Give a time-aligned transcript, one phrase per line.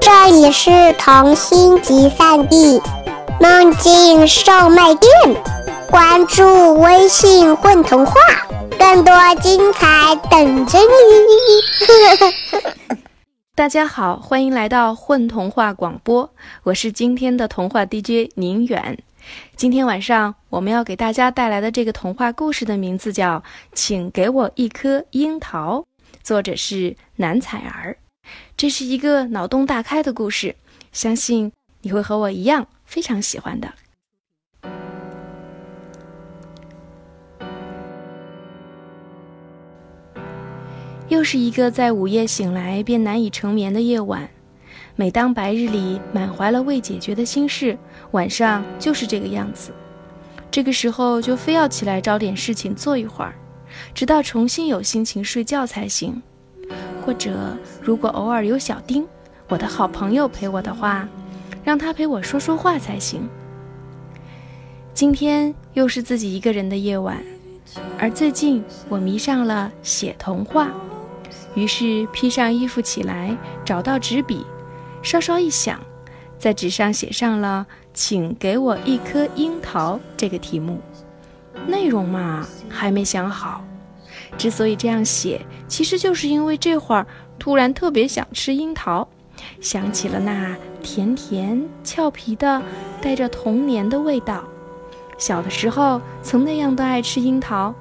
[0.00, 2.80] 这里是童心集散地，
[3.38, 5.10] 梦境售卖店。
[5.90, 8.14] 关注微信“混童话”，
[8.78, 12.74] 更多精彩等着你。
[13.54, 16.30] 大家好，欢迎来到混童话广播，
[16.62, 18.98] 我是今天的童话 DJ 宁远。
[19.54, 23.36] 今天晚上我们要给大家带来的这个童话故事的名字叫
[23.74, 25.80] 《请给我一颗樱桃》，
[26.22, 27.98] 作者是南彩儿。
[28.56, 30.56] 这是一个脑洞大开的故事，
[30.92, 33.72] 相信你会和我一样非常喜欢的。
[41.08, 44.28] 又是一个在午夜醒来便难以成眠的夜晚。
[44.96, 47.76] 每当白日里满怀了未解决的心事，
[48.12, 49.70] 晚上就是这个样子。
[50.50, 53.34] 这个时候就非要起来找点事情做一会儿，
[53.92, 56.22] 直到重新有心情睡觉才行。
[57.04, 59.06] 或者，如果偶尔有小丁，
[59.48, 61.06] 我的好朋友陪我的话，
[61.62, 63.28] 让他陪我说说话才行。
[64.94, 67.22] 今天又是自己一个人的夜晚，
[67.98, 70.70] 而最近我迷上了写童话，
[71.54, 74.46] 于是披上衣服起来，找到纸笔，
[75.02, 75.78] 稍稍一想，
[76.38, 80.80] 在纸上写上了“请给我一颗樱桃”这个题目。
[81.66, 83.62] 内容嘛，还没想好。
[84.36, 87.06] 之所以这样写，其实就是因为这会儿
[87.38, 89.08] 突然特别想吃樱桃，
[89.60, 92.62] 想起了那甜甜俏皮的、
[93.00, 94.44] 带着童年的味道。
[95.16, 97.74] 小的时候曾那样的爱吃樱桃，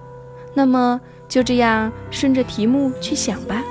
[0.53, 3.63] 那么就这样顺着题目去想吧。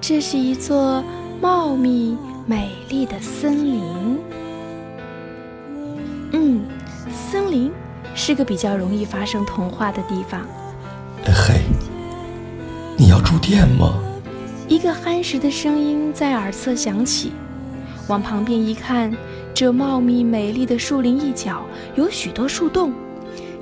[0.00, 1.04] 这是一座
[1.40, 4.18] 茂密美丽的森林。
[6.32, 6.64] 嗯，
[7.12, 7.70] 森林
[8.14, 10.40] 是个比较容易发生童话的地方。
[11.32, 11.60] 嘿，
[12.96, 13.94] 你要住店吗？
[14.68, 17.32] 一个憨实的声音在耳侧响起。
[18.08, 19.12] 往旁边一看，
[19.54, 21.62] 这茂密美丽的树林一角
[21.94, 22.92] 有许多树洞，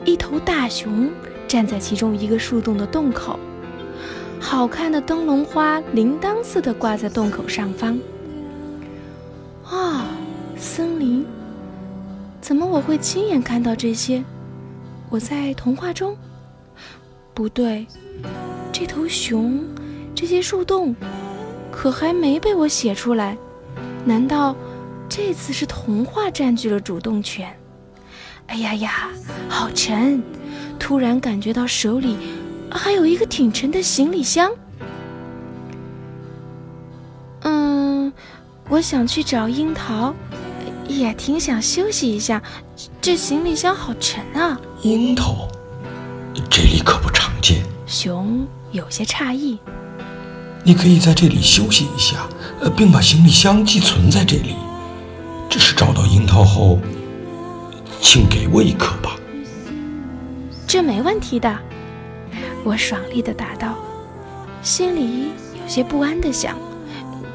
[0.05, 1.11] 一头大熊
[1.47, 3.39] 站在其中一个树洞的洞口，
[4.41, 7.99] 好看的灯笼花铃铛似的挂在洞口上方。
[9.65, 10.07] 啊，
[10.57, 11.25] 森林！
[12.41, 14.25] 怎么我会亲眼看到这些？
[15.11, 16.17] 我在童话中？
[17.39, 17.87] 不对，
[18.73, 19.65] 这头熊，
[20.13, 20.93] 这些树洞，
[21.71, 23.39] 可还没被我写出来。
[24.05, 24.57] 难道
[25.09, 27.57] 这次是童话占据了主动权？
[28.49, 29.11] 哎呀呀，
[29.49, 30.21] 好沉！
[30.81, 32.17] 突然感觉到手里
[32.73, 34.51] 还有一个挺沉的行李箱。
[37.43, 38.13] 嗯，
[38.69, 40.13] 我想去找樱桃，
[40.89, 42.43] 也挺想休息一下。
[43.01, 44.61] 这行李箱好沉啊！
[44.83, 45.47] 樱桃，
[46.51, 47.63] 这里可不常见。
[47.87, 49.59] 熊有些诧异。
[50.65, 52.29] 你可以在这里休息一下，
[52.61, 54.55] 呃，并把行李箱寄存在这里。
[55.49, 56.79] 只是找到樱桃后，
[58.01, 59.17] 请给我一颗吧。
[60.67, 61.59] 这没问题的，
[62.65, 63.75] 我爽利的答道，
[64.63, 66.55] 心里有些不安的想：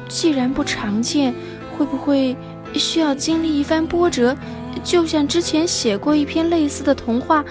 [0.08, 1.34] 既然不常见，
[1.76, 2.36] 会不会
[2.74, 4.36] 需要经历一番波折？
[4.84, 7.44] 就像之前写过一篇类似的童话，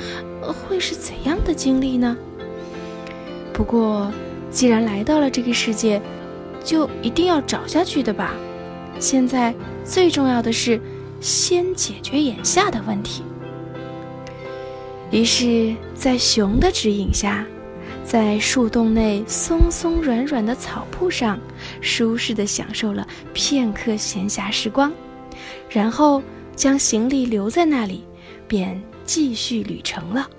[0.51, 2.17] 会是怎样的经历呢？
[3.53, 4.11] 不过。
[4.53, 5.99] 既然来到了这个世界，
[6.63, 8.35] 就一定要找下去的吧。
[8.99, 9.51] 现在
[9.83, 10.79] 最重要的是
[11.19, 13.23] 先解决眼下的问题。
[15.09, 17.43] 于是，在熊的指引下，
[18.03, 21.39] 在树洞内松松软软的草铺上，
[21.81, 24.93] 舒适的享受了片刻闲暇时光，
[25.67, 26.21] 然后
[26.55, 28.03] 将行李留在那里，
[28.47, 30.29] 便继续旅程了。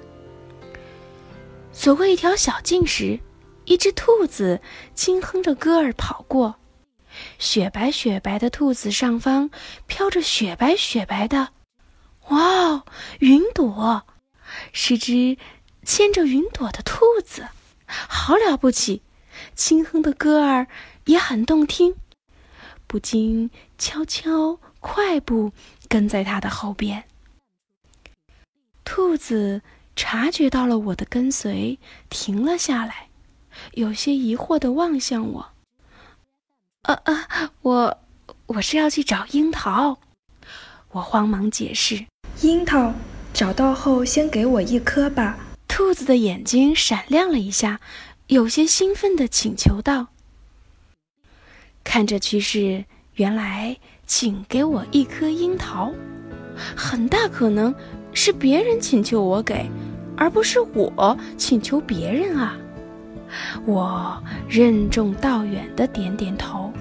[1.72, 3.20] 走过一条小径时。
[3.66, 4.60] 一只兔子
[4.94, 6.56] 轻哼着歌儿跑过，
[7.38, 9.48] 雪白雪白的兔子上方
[9.86, 11.48] 飘着雪白雪白的，
[12.28, 12.84] 哇哦，
[13.20, 14.02] 云朵，
[14.74, 15.38] 是只
[15.82, 17.48] 牵着云朵的兔子，
[17.86, 19.00] 好了不起！
[19.54, 20.66] 轻哼的歌儿
[21.06, 21.94] 也很动听，
[22.86, 25.52] 不禁悄悄快步
[25.88, 27.04] 跟在它的后边。
[28.84, 29.62] 兔子
[29.96, 31.78] 察觉到了我的跟随，
[32.08, 33.08] 停了下来。
[33.72, 35.52] 有些疑惑的望向我。
[36.82, 37.98] 呃呃，我
[38.46, 39.98] 我是要去找樱桃。
[40.90, 42.06] 我慌忙解释：
[42.42, 42.92] 樱桃
[43.32, 45.38] 找到后，先给我一颗吧。
[45.66, 47.80] 兔子的眼睛闪亮了一下，
[48.26, 50.08] 有些兴奋的请求道
[51.82, 52.84] ：“看这趋势，
[53.14, 55.92] 原来请给我一颗樱桃，
[56.76, 57.74] 很大可能
[58.14, 59.68] 是别人请求我给，
[60.16, 62.56] 而不是我请求别人啊。”
[63.66, 64.16] 我
[64.48, 66.72] 任重道远的点点头。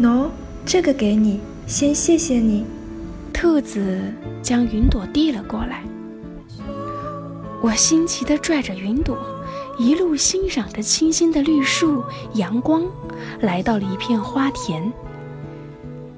[0.00, 0.26] 喏，
[0.66, 2.64] 这个给你，先谢谢你。
[3.32, 4.00] 兔子
[4.42, 5.84] 将云朵递了过来，
[7.62, 9.16] 我新奇地拽着云朵，
[9.78, 12.02] 一路欣赏着清新的绿树、
[12.34, 12.82] 阳光，
[13.40, 14.92] 来到了一片花田。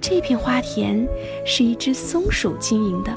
[0.01, 1.07] 这片花田
[1.45, 3.15] 是一只松鼠经营的，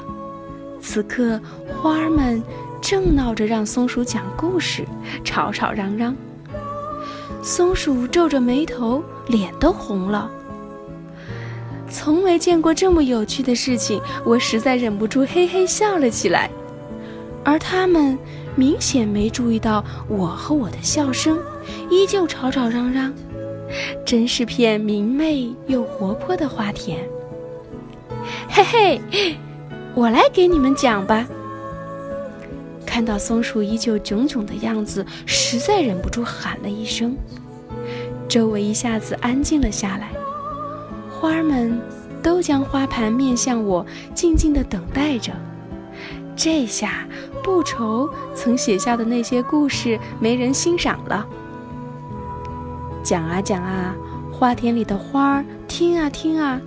[0.80, 1.40] 此刻
[1.76, 2.42] 花儿们
[2.80, 4.84] 正闹着让松鼠讲故事，
[5.24, 6.16] 吵吵嚷嚷。
[7.42, 10.30] 松鼠皱着眉头，脸都红了。
[11.90, 16.50] 从没见过这么有趣的事情，我实在忍不住嘿嘿笑了起来。
[17.44, 18.18] 而他们
[18.54, 21.38] 明显没注意到我和我的笑声，
[21.90, 23.12] 依旧吵吵嚷嚷。
[24.04, 26.98] 真是片明媚又活泼的花田。
[28.48, 29.00] 嘿嘿，
[29.98, 31.26] 我来给你们讲吧。
[32.86, 37.16] 看到松鼠依旧囧囧的样子，实在忍不住喊了一声，
[38.28, 40.10] 周围一下子安静了下来。
[41.10, 41.80] 花儿们
[42.22, 43.84] 都将花盘面向我，
[44.14, 45.32] 静静地等待着。
[46.36, 47.04] 这下
[47.42, 51.26] 不愁曾写下的那些故事没人欣赏了。
[53.02, 53.96] 讲啊讲啊，
[54.32, 56.60] 花田里的花儿听啊听啊，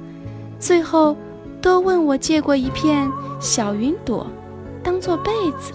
[0.59, 1.15] 最后
[1.61, 3.09] 都问我借过一片
[3.39, 4.25] 小云朵，
[4.83, 5.71] 当做被子，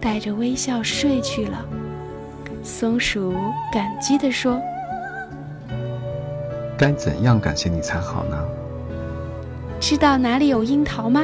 [0.00, 1.64] 带着微笑睡去了。
[2.62, 3.34] 松鼠
[3.72, 4.60] 感激地说
[6.76, 8.36] ：“该怎样感谢你才好呢？”
[9.78, 11.22] 知道哪里有樱桃吗？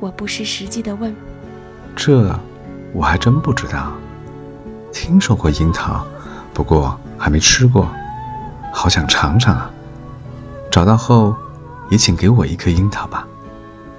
[0.00, 1.14] 我不失时机地问。
[1.94, 2.34] 这
[2.94, 3.92] 我还真不知道，
[4.90, 6.06] 听说过樱桃，
[6.54, 6.98] 不过。
[7.22, 7.86] 还没吃过，
[8.72, 9.70] 好想尝尝啊！
[10.70, 11.36] 找到后，
[11.90, 13.26] 也请给我一颗樱桃吧。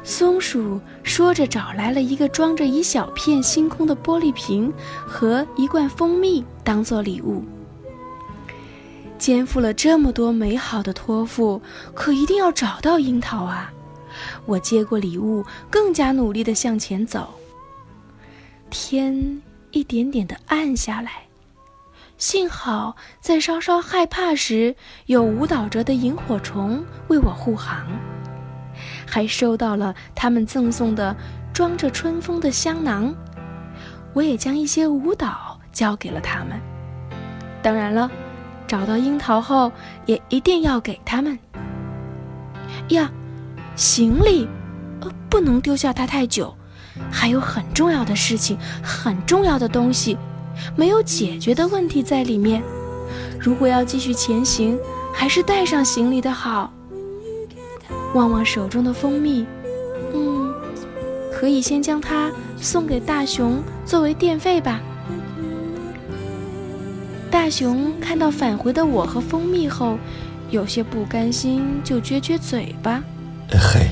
[0.04, 4.74] 松鼠说着，找来了一个装着一小片星空的玻璃瓶
[5.06, 7.44] 和一罐蜂蜜，当做礼物。
[9.20, 11.62] 肩负了这么多美好的托付，
[11.94, 13.72] 可一定要找到樱桃啊！
[14.48, 17.36] 我接过礼物，更加努力地向前走。
[18.72, 19.40] 天
[19.70, 21.24] 一点点地暗下来。
[22.22, 24.76] 幸好在稍稍害怕时，
[25.08, 27.88] 有舞蹈着的萤火虫为我护航，
[29.08, 31.16] 还收到了他们赠送的
[31.52, 33.12] 装着春风的香囊。
[34.14, 36.62] 我也将一些舞蹈交给了他们。
[37.64, 38.08] 当然了，
[38.68, 39.72] 找到樱桃后
[40.06, 41.40] 也一定要给他们。
[42.90, 43.10] 呀，
[43.76, 44.48] 行李，
[45.00, 46.56] 呃，不能丢下它太久，
[47.12, 50.16] 还有很重要的事情，很重要的东西。
[50.76, 52.62] 没有解决的问题在里面。
[53.40, 54.78] 如果要继续前行，
[55.14, 56.72] 还是带上行李的好。
[58.14, 59.46] 望望手中的蜂蜜，
[60.14, 60.54] 嗯，
[61.32, 64.82] 可以先将它送给大熊作为电费吧。
[67.32, 69.98] 大熊看到返回的我和蜂蜜后，
[70.50, 73.02] 有些不甘心，就撅撅嘴巴。
[73.50, 73.88] 嘿，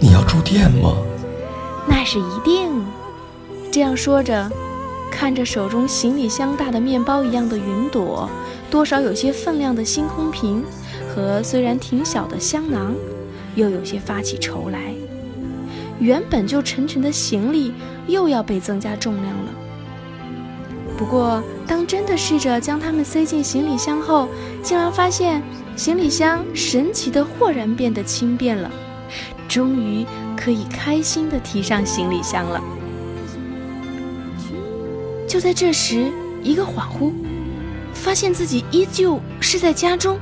[0.00, 0.96] 你要住店吗？
[1.86, 2.84] 那是一定。
[3.70, 4.50] 这样说着。
[5.18, 8.30] 看着手中行李箱大的面包一样的云朵，
[8.70, 10.62] 多少有些分量的星空瓶，
[11.12, 12.94] 和虽然挺小的香囊，
[13.56, 14.94] 又有些发起愁来。
[15.98, 17.72] 原本就沉沉的行李
[18.06, 19.50] 又要被增加重量了。
[20.96, 24.28] 不过，当真的试着将它们塞进行李箱后，
[24.62, 25.42] 竟然发现
[25.74, 28.70] 行李箱神奇的豁然变得轻便了，
[29.48, 30.06] 终于
[30.36, 32.62] 可以开心的提上行李箱了。
[35.28, 36.10] 就在这时，
[36.42, 37.12] 一个恍惚，
[37.92, 40.18] 发现自己依旧是在家中，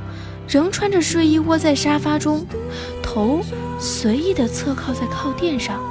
[0.49, 2.45] 仍穿着睡衣窝在沙发中，
[3.01, 3.39] 头
[3.79, 5.81] 随意地侧靠在靠垫上，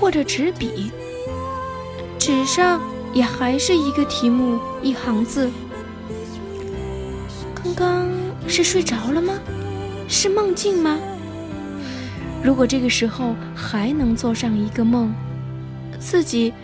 [0.00, 0.90] 握着纸笔，
[2.18, 2.80] 纸上
[3.12, 5.50] 也还是一个题目，一行字。
[7.54, 8.08] 刚刚
[8.48, 9.34] 是睡着了吗？
[10.08, 10.98] 是梦境吗？
[12.42, 15.12] 如果这个时候还能做上一个梦，
[15.98, 16.54] 自己。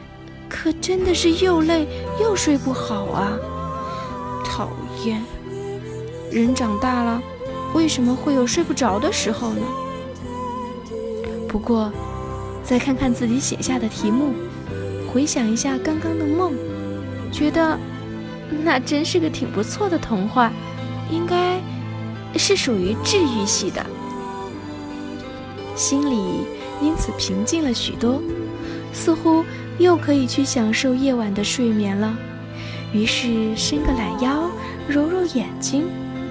[0.56, 1.86] 可真的是又累
[2.18, 3.38] 又睡不好啊！
[4.42, 4.70] 讨
[5.04, 5.22] 厌，
[6.32, 7.22] 人长大了，
[7.74, 9.60] 为什么会有睡不着的时候呢？
[11.46, 11.92] 不过，
[12.64, 14.32] 再看看自己写下的题目，
[15.12, 16.54] 回想一下刚刚的梦，
[17.30, 17.78] 觉得
[18.64, 20.50] 那真是个挺不错的童话，
[21.10, 21.60] 应该
[22.36, 23.84] 是属于治愈系的，
[25.74, 26.16] 心里
[26.80, 28.22] 因此平静了许多，
[28.94, 29.44] 似乎。
[29.78, 32.16] 又可以去享受夜晚的睡眠了，
[32.92, 34.50] 于是伸个懒腰，
[34.88, 35.84] 揉揉眼睛，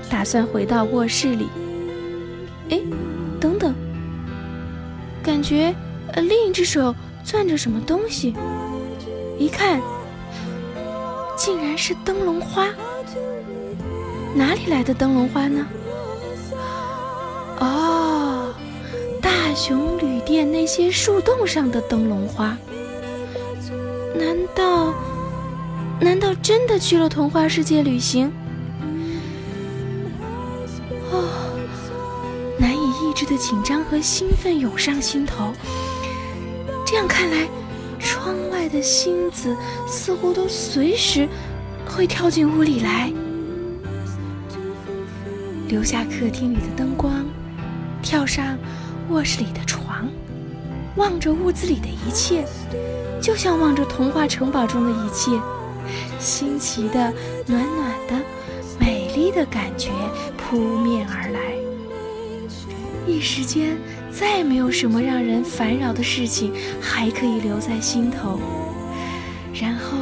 [0.09, 1.47] 打算回到卧室里。
[2.69, 2.79] 哎，
[3.39, 3.73] 等等，
[5.21, 5.73] 感觉
[6.13, 8.33] 呃另一只手攥着什么东西，
[9.37, 9.79] 一看，
[11.37, 12.67] 竟然是灯笼花。
[14.33, 15.65] 哪里来的灯笼花呢？
[17.59, 18.53] 哦，
[19.21, 22.57] 大熊旅店那些树洞上的灯笼花，
[24.17, 24.93] 难道
[25.99, 28.31] 难道真的去了童话世界旅行？
[31.11, 31.29] 哦，
[32.57, 35.53] 难以抑制的紧张和兴奋涌上心头。
[36.85, 37.47] 这样看来，
[37.99, 39.55] 窗外的星子
[39.87, 41.27] 似乎都随时
[41.85, 43.11] 会跳进屋里来。
[45.67, 47.25] 留下客厅里的灯光，
[48.01, 48.57] 跳上
[49.09, 50.07] 卧室里的床，
[50.95, 52.45] 望着屋子里的一切，
[53.21, 55.31] 就像望着童话城堡中的一切，
[56.19, 57.13] 新奇的、
[57.47, 58.15] 暖暖的、
[58.79, 59.89] 美丽的感觉
[60.37, 61.39] 扑面而来。
[63.07, 63.77] 一时间，
[64.11, 68.39] 再没有什么让人烦扰的事情还可以留在心头。
[69.53, 69.97] 然后，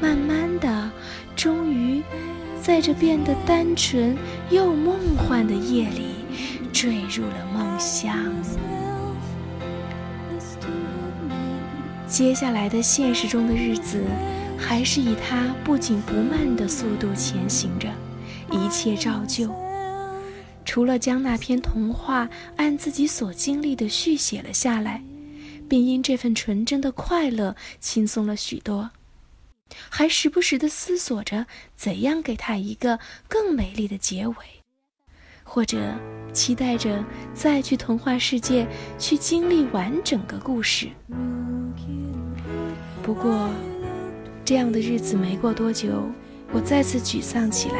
[0.00, 0.90] 慢慢的，
[1.36, 2.02] 终于。
[2.62, 4.16] 在这变得单纯
[4.48, 6.24] 又梦幻的夜里，
[6.72, 8.16] 坠入了梦乡。
[12.12, 14.04] 接下来的现实中的日子，
[14.58, 17.88] 还是以他不紧不慢的速度前行着，
[18.50, 19.50] 一切照旧。
[20.62, 25.02] 除了将那篇童话按自己所经历的续写了下来，
[25.70, 28.90] 并因这份纯真的快乐轻松了许多。
[29.88, 34.36] 还时不时地思索着怎样给他一个更美丽的结尾，
[35.54, 35.76] 或者
[36.32, 37.04] 期待着
[37.34, 38.66] 再去童话世界
[38.98, 40.88] 去经历完整个故事。
[43.02, 43.50] 不过，
[44.46, 46.04] 这样的日子没过多久，
[46.52, 47.76] 我再次沮丧起来，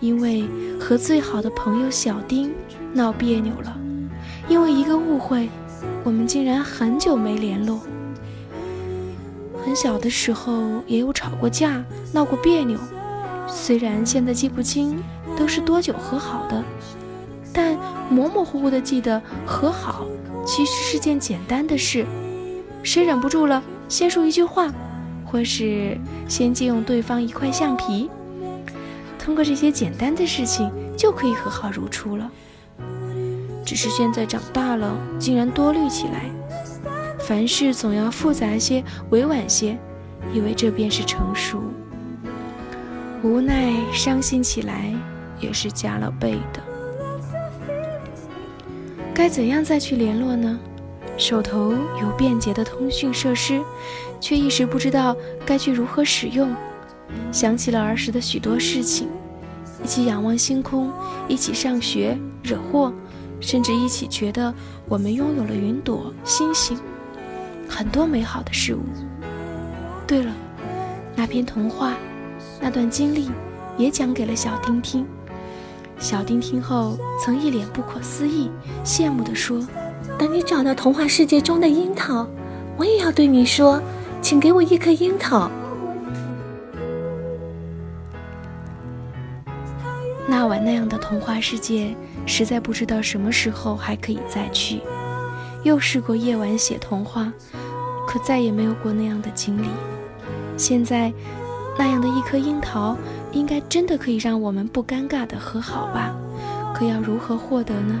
[0.00, 0.44] 因为
[0.80, 2.50] 和最好的朋友小丁
[2.94, 3.78] 闹别扭了。
[4.48, 5.50] 因为一个误会，
[6.02, 7.82] 我们竟然很久没联络。
[9.62, 12.78] 很小的时候也有吵过架、闹过别扭，
[13.46, 14.96] 虽然现在记不清
[15.36, 16.62] 都是多久和好的，
[17.52, 17.76] 但
[18.08, 20.06] 模模糊糊的记得和好
[20.46, 22.06] 其实是件简单的事。
[22.82, 24.72] 谁忍不住了，先说一句话，
[25.24, 25.98] 或是
[26.28, 28.10] 先借用对方一块橡皮，
[29.18, 32.30] 通过这些简单的事情就可以和好如初了。
[33.64, 36.30] 只是现在长大了，竟然多虑起来。
[37.20, 39.78] 凡事总要复杂些、委婉些，
[40.34, 41.62] 以为这便是成熟。
[43.22, 44.92] 无奈伤心起来
[45.42, 46.62] 也是加了倍的。
[49.12, 50.58] 该怎样再去联络呢？
[51.18, 53.60] 手头有便捷的通讯设施，
[54.18, 56.54] 却一时不知道该去如何使用。
[57.30, 59.08] 想起了儿时的许多事情，
[59.84, 60.90] 一起仰望星空，
[61.28, 62.90] 一起上学、惹祸，
[63.38, 64.52] 甚至一起觉得
[64.88, 66.78] 我们拥有了云朵、星星。
[67.68, 68.80] 很多美好的事物。
[70.06, 70.32] 对了，
[71.14, 71.94] 那篇童话，
[72.60, 73.30] 那段经历，
[73.76, 75.06] 也讲给了小丁听。
[75.98, 78.50] 小丁听后，曾一脸不可思议、
[78.84, 79.66] 羡慕地说
[80.18, 82.26] ：“等你找到童话世界中的樱桃，
[82.76, 83.80] 我也要对你说，
[84.20, 85.50] 请给我一颗樱桃。”
[90.28, 91.94] 那晚那样的童话世界，
[92.26, 94.80] 实在不知道什么时候还可以再去。
[95.62, 97.32] 又试过夜晚写童话。
[98.04, 99.68] 可再也没有过那样的经历。
[100.56, 101.10] 现在，
[101.78, 102.96] 那样的一颗樱桃，
[103.32, 106.14] 应该真的可以让我们不尴尬的和好吧？
[106.74, 108.00] 可要如何获得呢？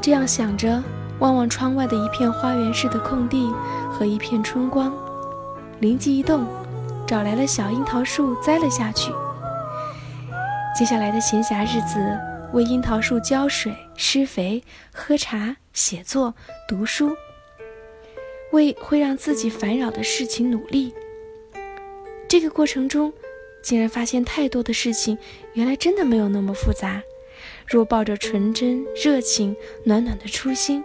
[0.00, 0.82] 这样想着，
[1.18, 3.52] 望望窗外的一片花园似的空地
[3.90, 4.92] 和一片春光，
[5.80, 6.46] 灵机一动，
[7.06, 9.12] 找来了小樱桃树栽了下去。
[10.78, 11.98] 接下来的闲暇日子，
[12.52, 14.62] 为樱桃树浇水、施肥、
[14.94, 16.34] 喝茶、写作、
[16.68, 17.14] 读书。
[18.52, 20.94] 为会让自己烦扰的事情努力。
[22.30, 23.12] 这个过程中，
[23.60, 25.18] 竟然发现太多的事情，
[25.54, 27.02] 原来真的没有那么复杂。
[27.66, 30.84] 若抱着纯真、热情、暖暖的初心，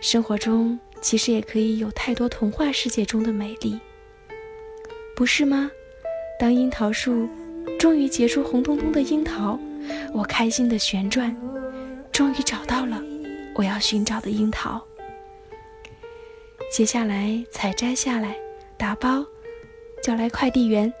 [0.00, 3.78] 生活中其实也可以有太多童话世界中的美丽，
[5.14, 5.70] 不是吗？
[6.40, 7.28] 当樱桃树
[7.78, 9.60] 终于结出红彤彤的樱桃，
[10.14, 11.36] 我开心的旋转，
[12.10, 13.04] 终于找到了
[13.56, 14.82] 我要寻找的樱桃。
[16.72, 18.34] 接下来采摘下来，
[18.78, 19.22] 打包，
[20.06, 20.92] 叫来快递员，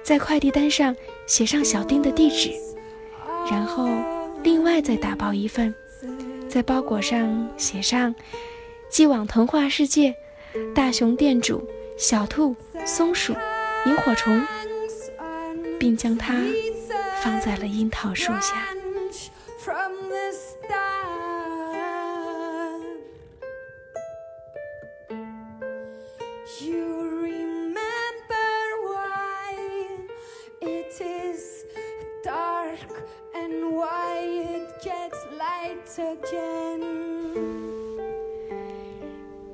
[0.00, 0.94] 在快递单上
[1.26, 2.52] 写上小丁的地址，
[3.50, 3.88] 然后
[4.44, 5.74] 另外再打包一份，
[6.48, 8.14] 在包裹上写上
[8.88, 10.14] “寄往童话世界，
[10.72, 11.68] 大熊店主
[11.98, 12.54] 小兔、
[12.86, 13.34] 松鼠、
[13.86, 14.40] 萤火虫”，
[15.76, 16.36] 并将它
[17.20, 18.77] 放在了樱桃树下。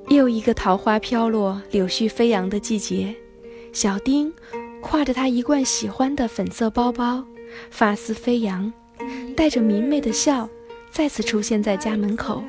[0.09, 3.13] 又一个桃花飘落、柳絮飞扬的季节，
[3.73, 4.33] 小丁
[4.81, 7.25] 挎着他一贯喜欢的粉色包包，
[7.69, 8.71] 发丝飞扬，
[9.35, 10.47] 带着明媚的笑，
[10.89, 12.43] 再次出现在家门口。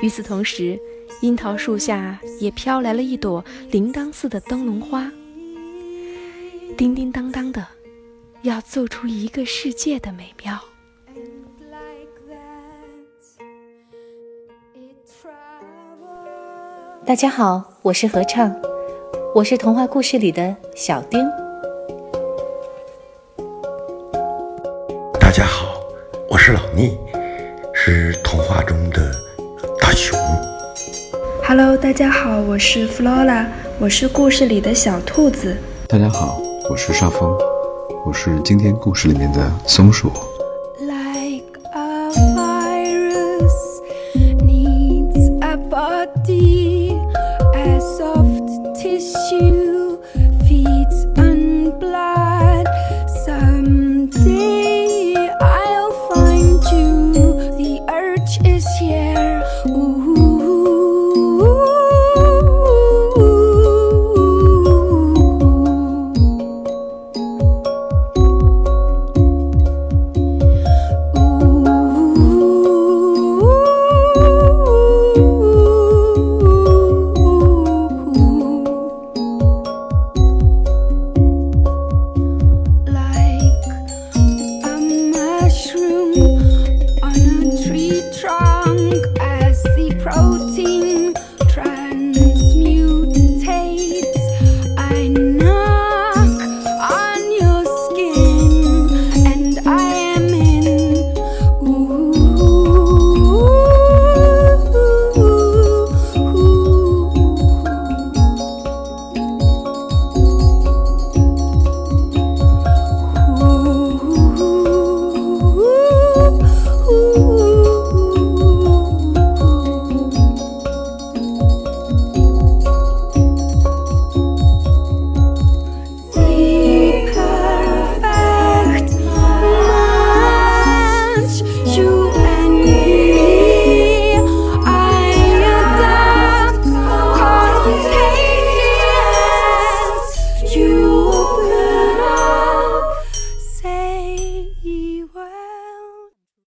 [0.00, 0.78] 与此同时，
[1.22, 5.10] 樱桃树下也飘来了一朵铃铛似的灯笼花，
[6.76, 7.66] 叮叮当当的，
[8.42, 10.56] 要奏出一个世界的美妙。
[17.04, 18.54] 大家好，我是合唱，
[19.34, 21.28] 我是童话故事里的小丁。
[25.18, 25.80] 大家好，
[26.30, 26.96] 我是老聂，
[27.74, 29.10] 是童话中的
[29.80, 30.16] 大熊。
[31.42, 33.46] Hello，大家好，我是 Flora，
[33.80, 35.56] 我是故事里的小兔子。
[35.88, 36.40] 大家好，
[36.70, 37.36] 我是邵峰，
[38.08, 40.10] 我是今天故事里面的松鼠。
[48.80, 49.57] Tissue